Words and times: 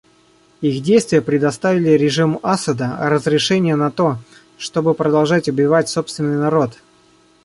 Их 0.61 0.81
действия 0.81 1.21
предоставили 1.21 1.89
режиму 1.91 2.39
Асада 2.41 2.97
разрешение 3.01 3.75
на 3.75 3.91
то, 3.91 4.17
чтобы 4.57 4.95
продолжать 4.95 5.47
убивать 5.47 5.89
собственный 5.89 6.39
народ. 6.39 6.79